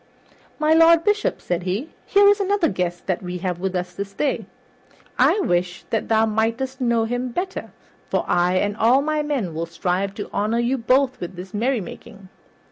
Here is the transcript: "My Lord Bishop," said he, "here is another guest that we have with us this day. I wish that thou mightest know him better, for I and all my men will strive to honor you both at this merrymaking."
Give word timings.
"My 0.57 0.73
Lord 0.73 1.03
Bishop," 1.03 1.39
said 1.39 1.61
he, 1.61 1.91
"here 2.07 2.27
is 2.27 2.39
another 2.39 2.67
guest 2.69 3.05
that 3.05 3.21
we 3.21 3.37
have 3.37 3.59
with 3.59 3.75
us 3.75 3.93
this 3.93 4.13
day. 4.13 4.47
I 5.19 5.39
wish 5.41 5.83
that 5.91 6.07
thou 6.07 6.25
mightest 6.25 6.81
know 6.81 7.03
him 7.05 7.29
better, 7.29 7.71
for 8.09 8.25
I 8.27 8.55
and 8.55 8.75
all 8.75 9.03
my 9.03 9.21
men 9.21 9.53
will 9.53 9.67
strive 9.67 10.15
to 10.15 10.27
honor 10.33 10.57
you 10.57 10.79
both 10.79 11.21
at 11.21 11.35
this 11.35 11.53
merrymaking." 11.53 12.29